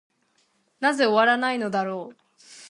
[0.79, 2.17] なぜ終わないのだろう。